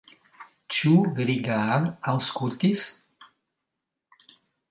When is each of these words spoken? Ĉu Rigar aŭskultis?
Ĉu 0.75 0.93
Rigar 1.27 1.85
aŭskultis? 2.13 2.81